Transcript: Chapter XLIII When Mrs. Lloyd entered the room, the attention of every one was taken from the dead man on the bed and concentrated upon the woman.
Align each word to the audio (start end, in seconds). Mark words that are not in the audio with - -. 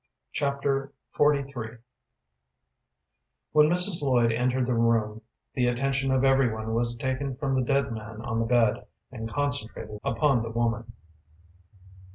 Chapter 0.33 0.93
XLIII 1.15 1.77
When 3.51 3.69
Mrs. 3.69 4.01
Lloyd 4.01 4.31
entered 4.31 4.65
the 4.65 4.73
room, 4.73 5.21
the 5.53 5.67
attention 5.67 6.09
of 6.09 6.23
every 6.23 6.51
one 6.51 6.73
was 6.73 6.97
taken 6.97 7.35
from 7.35 7.53
the 7.53 7.61
dead 7.63 7.91
man 7.91 8.19
on 8.23 8.39
the 8.39 8.47
bed 8.47 8.87
and 9.11 9.31
concentrated 9.31 9.99
upon 10.03 10.41
the 10.41 10.49
woman. 10.49 10.91